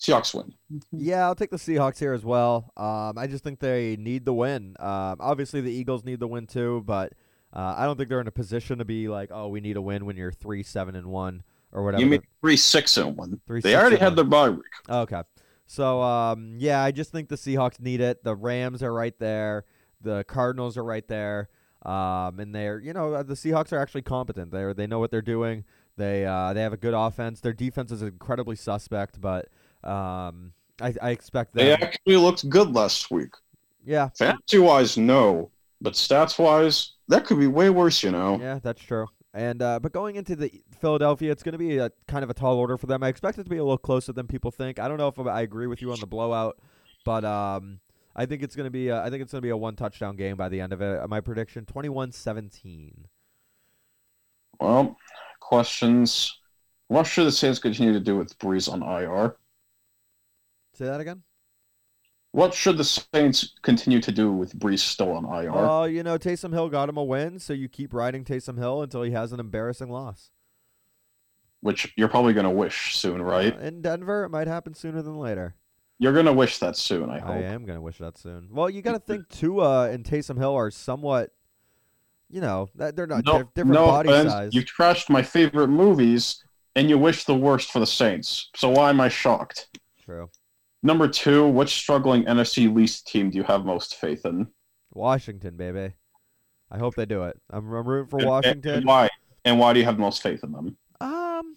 [0.00, 0.54] Seahawks win.
[0.92, 2.72] Yeah, I'll take the Seahawks here as well.
[2.76, 4.76] Um, I just think they need the win.
[4.78, 7.14] Um, obviously, the Eagles need the win too, but
[7.52, 9.82] uh, I don't think they're in a position to be like, oh, we need a
[9.82, 12.02] win when you're three, seven, and one or whatever.
[12.02, 13.40] You mean 3-6 and 1.
[13.46, 14.16] Three, They six, already had one.
[14.16, 14.62] their bye week.
[14.88, 15.22] Okay.
[15.66, 18.22] So um yeah, I just think the Seahawks need it.
[18.24, 19.64] The Rams are right there.
[20.00, 21.48] The Cardinals are right there.
[21.82, 24.50] Um and they're you know, the Seahawks are actually competent.
[24.50, 25.64] They they know what they're doing.
[25.96, 27.40] They uh they have a good offense.
[27.40, 29.48] Their defense is incredibly suspect, but
[29.84, 33.34] um I I expect They actually looked good last week.
[33.84, 34.10] Yeah.
[34.18, 35.50] Fantasy wise, no.
[35.80, 38.38] But stats wise, that could be way worse, you know.
[38.40, 39.06] Yeah, that's true.
[39.34, 42.34] And uh, but going into the Philadelphia, it's going to be a kind of a
[42.34, 43.02] tall order for them.
[43.02, 44.78] I expect it to be a little closer than people think.
[44.78, 46.58] I don't know if I agree with you on the blowout,
[47.04, 47.80] but um,
[48.18, 49.76] I think it's going to be a, I think it's going to be a one
[49.76, 51.08] touchdown game by the end of it.
[51.08, 53.04] My prediction 21-17.
[54.60, 54.96] Well,
[55.38, 56.36] questions.
[56.88, 59.36] What should the Saints continue to do with Brees on IR?
[60.74, 61.22] Say that again.
[62.32, 65.52] What should the Saints continue to do with Brees still on IR?
[65.52, 68.82] Well, you know, Taysom Hill got him a win, so you keep riding Taysom Hill
[68.82, 70.32] until he has an embarrassing loss.
[71.60, 73.54] Which you're probably going to wish soon, right?
[73.54, 75.54] Uh, in Denver, it might happen sooner than later.
[75.98, 77.30] You're going to wish that soon, I hope.
[77.30, 78.48] I am gonna wish that soon.
[78.52, 81.30] Well, you got to think Tua and Taysom Hill are somewhat,
[82.30, 84.30] you know, that they're not no, diff- different no body offense.
[84.30, 84.54] size.
[84.54, 86.44] You trashed my favorite movies,
[86.76, 88.50] and you wish the worst for the Saints.
[88.54, 89.76] So why am I shocked?
[90.04, 90.30] True.
[90.84, 94.46] Number two, which struggling NFC least team do you have most faith in?
[94.92, 95.94] Washington, baby.
[96.70, 97.40] I hope they do it.
[97.50, 98.74] I'm, I'm rooting for and- Washington.
[98.74, 99.08] And why?
[99.44, 100.76] And why do you have most faith in them?
[101.00, 101.56] Um,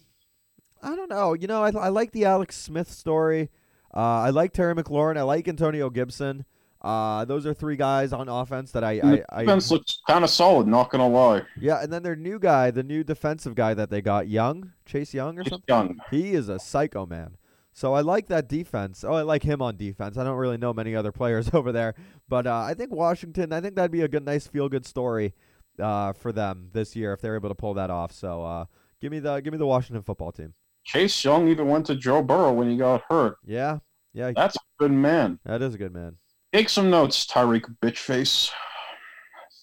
[0.82, 1.34] I don't know.
[1.34, 3.50] You know, I, I like the Alex Smith story.
[3.94, 5.16] Uh, I like Terry McLaurin.
[5.16, 6.44] I like Antonio Gibson.
[6.80, 10.30] Uh, those are three guys on offense that I, I, I Defense looks kind of
[10.30, 11.42] solid, not gonna lie.
[11.60, 11.80] yeah.
[11.82, 15.38] And then their new guy, the new defensive guy that they got, Young, Chase Young
[15.38, 15.64] or He's something.
[15.68, 16.00] young.
[16.10, 17.36] He is a psycho man.
[17.72, 19.04] So I like that defense.
[19.04, 20.18] Oh, I like him on defense.
[20.18, 21.94] I don't really know many other players over there,
[22.28, 23.52] but uh, I think Washington.
[23.52, 25.34] I think that'd be a good, nice, feel good story
[25.78, 28.10] uh, for them this year if they're able to pull that off.
[28.12, 28.64] So uh,
[29.00, 30.54] give me the give me the Washington football team.
[30.84, 33.36] Chase Young even went to Joe Burrow when he got hurt.
[33.44, 33.78] Yeah,
[34.12, 35.38] yeah, That's a good man.
[35.44, 36.16] that is a good man.
[36.52, 38.50] Take some notes, Tyreek Bitchface.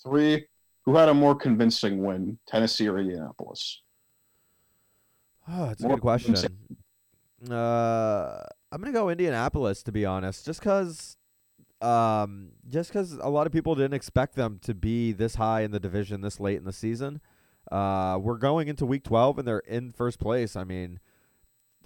[0.04, 0.46] Three.
[0.86, 3.82] Who had a more convincing win, Tennessee or Indianapolis?
[5.52, 6.36] Oh, that's a good question.
[7.50, 11.18] Uh, I'm gonna go Indianapolis to be honest, just cause,
[11.82, 15.72] um, just cause a lot of people didn't expect them to be this high in
[15.72, 17.20] the division this late in the season.
[17.72, 20.56] Uh, we're going into week 12 and they're in first place.
[20.56, 21.00] I mean,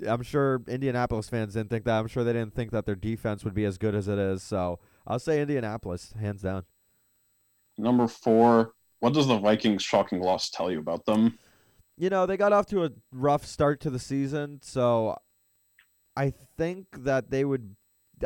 [0.07, 1.99] I'm sure Indianapolis fans didn't think that.
[1.99, 4.43] I'm sure they didn't think that their defense would be as good as it is.
[4.43, 6.65] So I'll say Indianapolis, hands down.
[7.77, 8.73] Number four.
[8.99, 11.37] What does the Vikings' shocking loss tell you about them?
[11.97, 15.17] you know, they got off to a rough start to the season, so
[16.15, 17.75] I think that they would.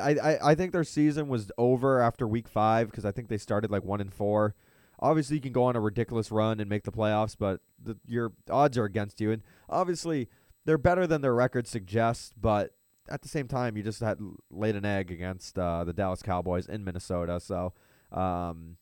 [0.01, 3.37] I, I, I think their season was over after week five because I think they
[3.37, 4.55] started like one and four.
[4.99, 8.31] Obviously, you can go on a ridiculous run and make the playoffs, but the, your
[8.49, 9.31] odds are against you.
[9.31, 10.27] And obviously,
[10.67, 12.75] they're better than their record suggests, but
[13.09, 14.19] at the same time, you just had
[14.51, 17.39] laid an egg against uh, the Dallas Cowboys in Minnesota.
[17.39, 17.71] So,
[18.11, 18.75] um,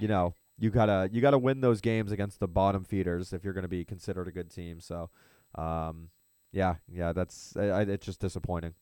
[0.00, 3.52] you know, you gotta you gotta win those games against the bottom feeders if you're
[3.52, 4.80] gonna be considered a good team.
[4.80, 5.10] So,
[5.54, 6.08] um,
[6.50, 8.74] yeah, yeah, that's I, I, it's just disappointing.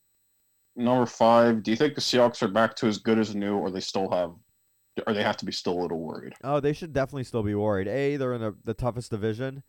[0.74, 1.62] Number five.
[1.62, 4.10] Do you think the Seahawks are back to as good as new, or they still
[4.10, 4.32] have,
[5.06, 6.32] or they have to be still a little worried?
[6.42, 7.86] Oh, they should definitely still be worried.
[7.86, 9.62] A, they're in a, the toughest division.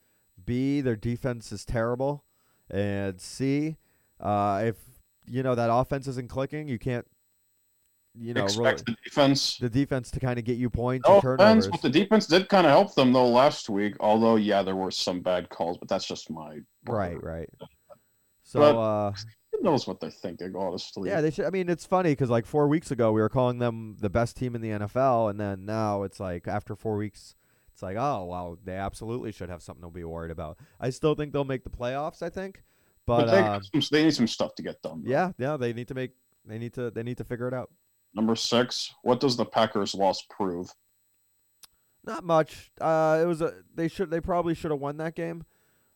[0.46, 2.24] B, their defense is terrible,
[2.70, 3.78] and see
[4.20, 4.76] uh, if
[5.28, 7.06] you know that offense isn't clicking, you can't,
[8.16, 9.58] you know, really, Expect the defense.
[9.58, 11.66] the defense to kind of get you points No and turnovers.
[11.66, 13.96] offense, but the defense did kind of help them though last week.
[14.00, 17.50] Although, yeah, there were some bad calls, but that's just my Right, right.
[18.44, 19.12] So, But- uh,
[19.52, 20.54] Who knows what they're thinking?
[20.56, 21.46] Honestly, yeah, they should.
[21.46, 24.38] I mean, it's funny because like four weeks ago we were calling them the best
[24.38, 27.36] team in the NFL, and then now it's like after four weeks,
[27.78, 30.58] it's like, oh well, they absolutely should have something to be worried about.
[30.80, 32.24] I still think they'll make the playoffs.
[32.24, 32.64] I think,
[33.06, 35.04] but, but they, uh, some, they need some stuff to get done.
[35.06, 35.12] though.
[35.12, 36.14] yeah, yeah, they need to make.
[36.44, 36.90] They need to.
[36.90, 37.70] They need to figure it out.
[38.16, 38.96] Number six.
[39.04, 40.72] What does the Packers' loss prove?
[42.04, 42.72] Not much.
[42.82, 43.54] Uh, it was a.
[43.76, 44.10] They should.
[44.10, 45.44] They probably should have won that game.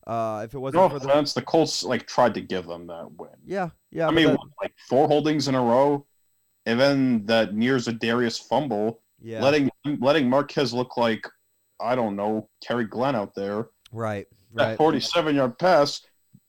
[0.06, 1.10] Uh, if it wasn't No for the.
[1.10, 3.32] offense, the Colts like tried to give them that win.
[3.44, 4.08] Yeah, yeah.
[4.08, 6.06] I mean, that- like four holdings in a row,
[6.68, 9.42] and then that near Darius fumble, yeah.
[9.42, 11.26] letting letting Marquez look like
[11.82, 13.68] I don't know Terry Glenn out there.
[13.92, 14.28] right.
[14.54, 14.78] That Right.
[14.78, 16.02] 47 yard pass.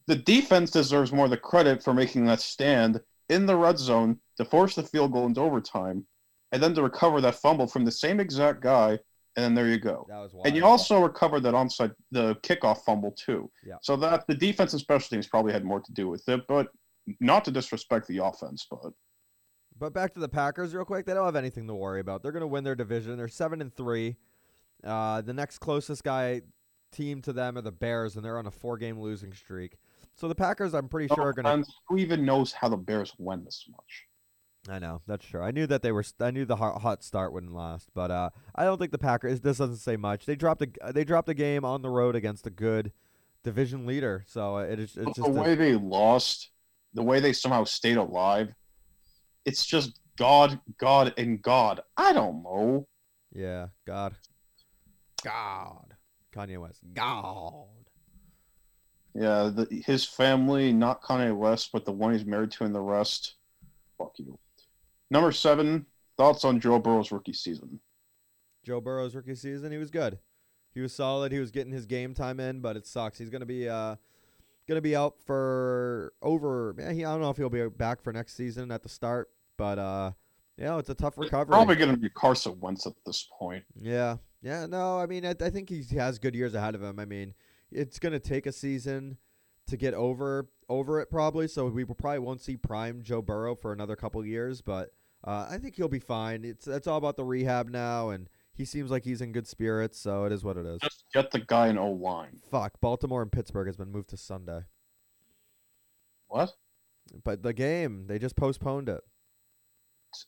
[0.09, 4.19] The defense deserves more of the credit for making that stand in the red zone
[4.37, 6.05] to force the field goal into overtime,
[6.51, 8.99] and then to recover that fumble from the same exact guy.
[9.37, 10.05] And then there you go.
[10.09, 10.47] That was wild.
[10.47, 13.51] And you also recovered that onside the kickoff fumble too.
[13.65, 13.77] Yeah.
[13.81, 16.69] So that the defense and special teams probably had more to do with it, but
[17.21, 18.93] not to disrespect the offense, but
[19.79, 21.07] But back to the Packers real quick.
[21.07, 22.23] They don't have anything to worry about.
[22.23, 23.17] They're going to win their division.
[23.17, 24.17] They're seven and three.
[24.85, 26.43] Uh, the next closest guy
[26.93, 29.77] team to them are the Bears, and they're on a four-game losing streak.
[30.15, 31.71] So the Packers, I'm pretty sure, are going to.
[31.89, 34.07] Who even knows how the Bears win this much?
[34.69, 35.43] I know that's true.
[35.43, 36.05] I knew that they were.
[36.21, 39.41] I knew the hot, hot start wouldn't last, but uh, I don't think the Packers.
[39.41, 40.27] This doesn't say much.
[40.27, 40.93] They dropped a.
[40.93, 42.93] They dropped a game on the road against a good
[43.43, 44.25] division leader.
[44.29, 44.97] So uh, it is.
[44.97, 45.17] It's just.
[45.17, 46.51] the a- way they lost,
[46.95, 48.55] the way they somehow stayed alive,
[49.45, 51.81] it's just God, God, and God.
[51.97, 52.87] I don't know.
[53.35, 53.69] yeah.
[53.87, 54.15] God.
[55.25, 55.95] God.
[56.35, 56.81] Kanye West.
[56.95, 57.67] God.
[59.15, 62.81] Yeah, the, his family, not Kanye West, but the one he's married to, and the
[62.81, 63.35] rest.
[63.99, 64.39] Fuck you.
[65.11, 65.87] Number seven.
[66.19, 67.81] Thoughts on Joe Burrow's rookie season?
[68.65, 70.19] Joe Burrow's rookie season, he was good.
[70.75, 71.33] He was solid.
[71.33, 73.19] He was getting his game time in, but it sucks.
[73.19, 73.97] He's gonna be uh
[74.69, 76.75] gonna be out for over.
[76.79, 80.13] I don't know if he'll be back for next season at the start, but uh,
[80.57, 81.53] you know, it's a tough recovery.
[81.53, 83.65] Probably going to be Carson Wentz at this point.
[83.75, 84.67] Yeah, yeah.
[84.67, 86.99] No, I mean, I, I think he has good years ahead of him.
[86.99, 87.35] I mean,
[87.71, 89.17] it's gonna take a season
[89.69, 91.49] to get over over it probably.
[91.49, 94.91] So we probably won't see prime Joe Burrow for another couple years, but
[95.25, 96.45] uh, I think he'll be fine.
[96.45, 99.99] It's it's all about the rehab now, and he seems like he's in good spirits.
[99.99, 100.81] So it is what it is.
[100.81, 102.41] Just get the guy in O line.
[102.51, 104.63] Fuck, Baltimore and Pittsburgh has been moved to Sunday,
[106.29, 106.53] What?
[107.25, 109.01] but the game they just postponed it.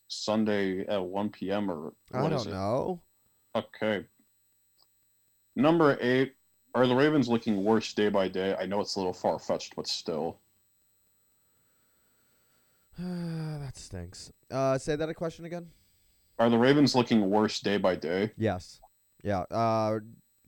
[0.08, 1.70] Sunday at 1 p.m.
[1.70, 2.52] or I don't is it?
[3.54, 4.04] Okay.
[5.56, 6.34] Number eight.
[6.74, 8.56] Are the Ravens looking worse day by day?
[8.58, 10.40] I know it's a little far fetched, but still.
[12.98, 14.32] that stinks.
[14.50, 15.68] Uh, say that a question again.
[16.38, 18.32] Are the Ravens looking worse day by day?
[18.36, 18.80] Yes.
[19.22, 19.42] Yeah.
[19.50, 20.00] Uh,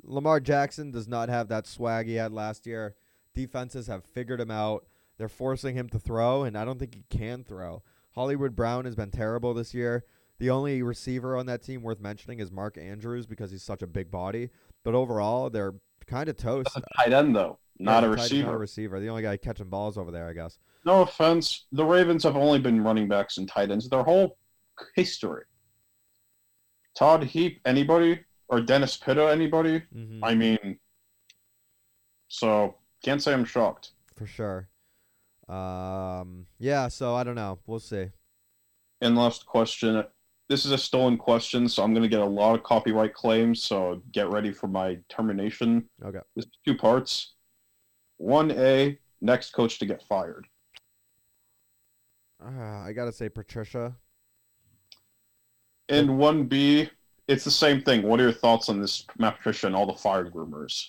[0.02, 2.96] Lamar Jackson does not have that swag he had last year.
[3.34, 4.84] Defenses have figured him out.
[5.18, 7.82] They're forcing him to throw, and I don't think he can throw.
[8.14, 10.04] Hollywood Brown has been terrible this year.
[10.38, 13.86] The only receiver on that team worth mentioning is Mark Andrews because he's such a
[13.86, 14.50] big body.
[14.84, 15.74] But overall, they're
[16.06, 16.70] kind of toast.
[16.74, 18.46] That's a tight end though, not Yeah, a receiver.
[18.46, 19.00] Not a receiver.
[19.00, 20.58] The only guy catching balls over there, I guess.
[20.84, 24.36] No offense, the Ravens have only been running backs and tight ends their whole
[24.94, 25.44] history.
[26.96, 29.82] Todd Heap, anybody, or Dennis Pitta, anybody?
[29.92, 30.78] hmm I mean,
[32.28, 33.92] so can't say I'm shocked.
[34.16, 34.68] for sure.
[35.48, 36.88] Um, yeah.
[36.88, 37.58] So I don't know.
[37.66, 38.08] We'll see.
[39.00, 40.04] And last question.
[40.48, 43.62] This is a stolen question, so I'm going to get a lot of copyright claims.
[43.62, 45.88] So get ready for my termination.
[46.04, 46.20] Okay.
[46.36, 47.34] This is two parts.
[48.18, 50.46] One A, next coach to get fired.
[52.44, 53.96] Uh, I gotta say, Patricia.
[55.88, 56.90] And one B,
[57.28, 58.02] it's the same thing.
[58.02, 60.88] What are your thoughts on this Matt Patricia and all the fired rumors?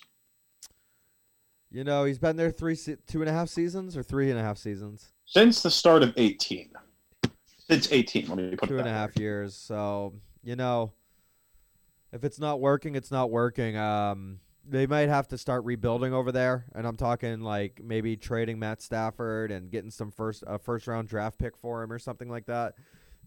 [1.72, 4.44] You know, he's been there three, two and a half seasons or three and a
[4.44, 6.72] half seasons, Since the start of 18.
[7.70, 9.24] Since 18, let me put two and a half way.
[9.24, 9.56] years.
[9.56, 10.94] So you know,
[12.12, 13.76] if it's not working, it's not working.
[13.78, 18.60] Um, they might have to start rebuilding over there, and I'm talking like maybe trading
[18.60, 22.30] Matt Stafford and getting some first a first round draft pick for him or something
[22.30, 22.76] like that,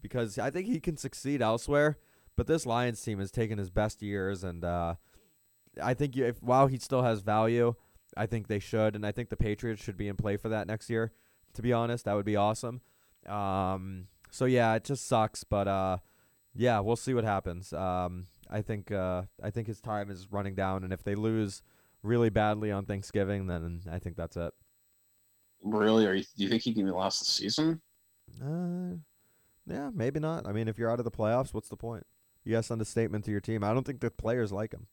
[0.01, 1.97] because I think he can succeed elsewhere.
[2.35, 4.95] But this Lions team has taken his best years, and uh,
[5.81, 7.75] I think you- if while he still has value,
[8.17, 10.65] I think they should, and I think the Patriots should be in play for that
[10.65, 11.11] next year.
[11.53, 12.81] To be honest, that would be awesome.
[13.27, 15.97] Um, so yeah, it just sucks, but uh,
[16.55, 17.73] yeah, we'll see what happens.
[17.73, 21.61] Um, I think uh, I think his time is running down, and if they lose
[22.01, 24.53] really badly on Thanksgiving, then I think that's it.
[25.63, 26.07] Really?
[26.07, 27.81] Are you, do you think he can last the season?
[28.41, 28.95] Uh,
[29.67, 30.47] yeah, maybe not.
[30.47, 32.05] I mean, if you're out of the playoffs, what's the point?
[32.43, 33.63] You gotta send a statement to your team.
[33.63, 34.87] I don't think the players like him.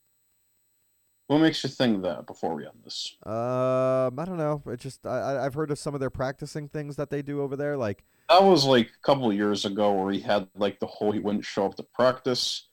[1.29, 3.15] What makes you think that before we end this?
[3.25, 4.63] Um, I don't know.
[4.67, 7.55] It just I I've heard of some of their practicing things that they do over
[7.55, 7.77] there.
[7.77, 11.13] Like That was like a couple of years ago where he had like the whole
[11.13, 12.69] he wouldn't show up to practice.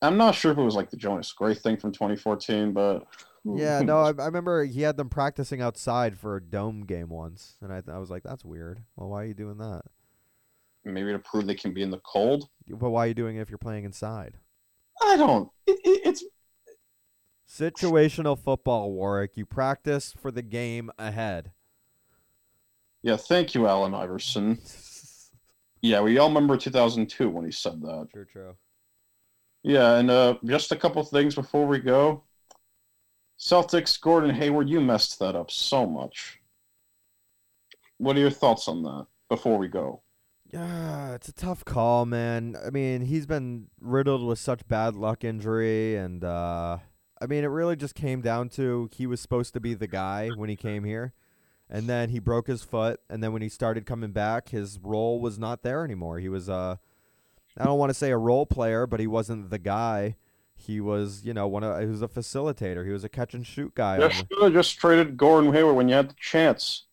[0.00, 3.04] I'm not sure if it was like the Jonas Gray thing from 2014, but
[3.44, 4.08] yeah, no, I.
[4.10, 7.98] I remember he had them practicing outside for a dome game once, and I I
[7.98, 8.84] was like, that's weird.
[8.94, 9.82] Well, why are you doing that?
[10.84, 12.48] maybe to prove they can be in the cold.
[12.68, 14.38] But why are you doing it if you're playing inside?
[15.02, 15.48] I don't.
[15.66, 16.24] It, it, it's
[17.52, 19.36] Situational football, Warwick.
[19.36, 21.52] You practice for the game ahead.
[23.02, 23.16] yeah.
[23.16, 24.58] Thank you, Allen Iverson.
[25.84, 28.06] Yeah, we all remember 2002 when he said that.
[28.14, 28.54] True, true.
[29.64, 32.22] Yeah, and uh, just a couple things before we go.
[33.36, 36.38] Celtics, Gordon Hayward, you messed that up so much.
[37.98, 40.02] What are your thoughts on that before we go?
[40.52, 42.56] Yeah, it's a tough call, man.
[42.64, 46.78] I mean, he's been riddled with such bad luck injury, and uh,
[47.22, 50.30] I mean, it really just came down to he was supposed to be the guy
[50.30, 51.12] when he came here,
[51.70, 55.20] and then he broke his foot, and then when he started coming back, his role
[55.20, 56.18] was not there anymore.
[56.18, 56.76] He was uh,
[57.56, 60.16] I don't want to say a role player, but he wasn't the guy.
[60.54, 62.84] He was, you know, one of he was a facilitator.
[62.84, 63.98] He was a catch and shoot guy.
[63.98, 66.86] You should the- have just traded Gordon Hayward when you had the chance.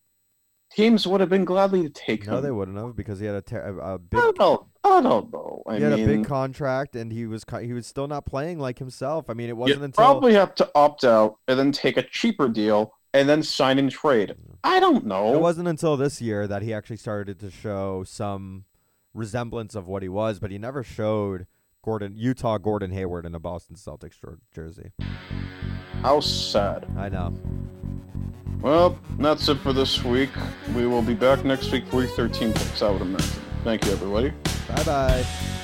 [0.72, 2.36] Teams would have been gladly to take no, him.
[2.36, 4.68] No, they wouldn't have because he had a, ter- a, big I don't.
[4.84, 5.64] I don't know.
[5.68, 8.60] I he had mean, a big contract, and he was he was still not playing
[8.60, 9.30] like himself.
[9.30, 12.48] I mean, it wasn't until probably have to opt out and then take a cheaper
[12.48, 14.36] deal and then sign and trade.
[14.64, 15.34] I don't know.
[15.34, 18.66] it wasn't until this year that he actually started to show some
[19.14, 21.48] resemblance of what he was, but he never showed
[21.84, 24.16] Gordon Utah Gordon Hayward in a Boston Celtics
[24.54, 24.92] jersey.
[26.02, 26.88] How sad.
[26.98, 27.34] I know.
[28.62, 30.30] Well, that's it for this week.
[30.76, 33.42] We will be back next week for week 13 picks, I would imagine.
[33.70, 34.34] Thank you, everybody.
[34.68, 35.59] Bye bye.